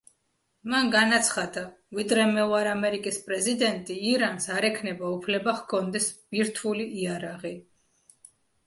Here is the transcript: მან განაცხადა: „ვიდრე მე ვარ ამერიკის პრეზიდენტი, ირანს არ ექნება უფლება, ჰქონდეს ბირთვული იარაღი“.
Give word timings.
მან 0.71 0.87
განაცხადა: 0.93 1.61
„ვიდრე 1.99 2.23
მე 2.31 2.47
ვარ 2.53 2.69
ამერიკის 2.71 3.19
პრეზიდენტი, 3.27 3.99
ირანს 4.15 4.51
არ 4.57 4.69
ექნება 4.73 5.15
უფლება, 5.19 5.55
ჰქონდეს 5.63 6.13
ბირთვული 6.33 6.93
იარაღი“. 7.07 7.59